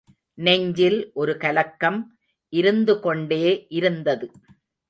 [0.37, 1.99] நெஞ்சில் ஒருகலக்கம்
[2.53, 3.43] இருந்து கொண்டே
[3.69, 4.27] இருந்தது.